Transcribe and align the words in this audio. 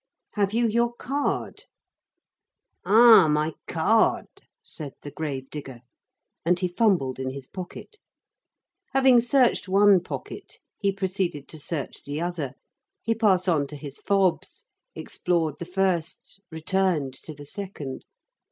"Have 0.33 0.51
you 0.51 0.67
your 0.67 0.93
card?" 0.95 1.65
"Ah! 2.83 3.27
my 3.27 3.53
card?" 3.67 4.25
said 4.63 4.93
the 5.03 5.11
grave 5.11 5.51
digger. 5.51 5.81
And 6.43 6.57
he 6.57 6.67
fumbled 6.67 7.19
in 7.19 7.29
his 7.29 7.45
pocket. 7.45 7.99
Having 8.93 9.21
searched 9.21 9.67
one 9.69 10.01
pocket, 10.01 10.57
he 10.79 10.91
proceeded 10.91 11.47
to 11.49 11.59
search 11.59 12.03
the 12.03 12.19
other. 12.19 12.55
He 13.03 13.13
passed 13.13 13.47
on 13.47 13.67
to 13.67 13.75
his 13.75 13.99
fobs, 13.99 14.65
explored 14.95 15.59
the 15.59 15.65
first, 15.65 16.39
returned 16.49 17.13
to 17.21 17.35
the 17.35 17.45
second. 17.45 18.03